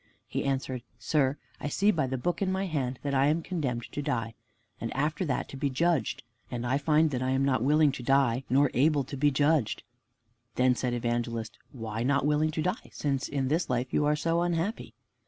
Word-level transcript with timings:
He 0.25 0.45
answered, 0.45 0.81
"Sir, 0.97 1.37
I 1.59 1.67
see 1.67 1.91
by 1.91 2.07
the 2.07 2.17
book 2.17 2.41
in 2.41 2.51
my 2.51 2.65
hand 2.65 2.97
that 3.03 3.13
I 3.13 3.27
am 3.27 3.43
condemned 3.43 3.83
to 3.91 4.01
die, 4.01 4.33
and 4.79 4.91
after 4.95 5.25
that 5.25 5.47
to 5.49 5.57
be 5.57 5.69
judged. 5.69 6.23
And 6.49 6.65
I 6.65 6.79
find 6.79 7.13
I 7.13 7.29
am 7.29 7.45
not 7.45 7.61
willing 7.61 7.91
to 7.91 8.01
die, 8.01 8.43
nor 8.49 8.71
able 8.73 9.03
to 9.03 9.15
be 9.15 9.29
judged." 9.29 9.83
Then 10.55 10.73
said 10.73 10.95
Evangelist, 10.95 11.55
"Why 11.71 12.01
not 12.01 12.25
willing 12.25 12.49
to 12.49 12.63
die, 12.63 12.89
since 12.91 13.29
in 13.29 13.47
this 13.47 13.69
life 13.69 13.93
you 13.93 14.03
are 14.05 14.15
so 14.15 14.41
unhappy?" 14.41 14.95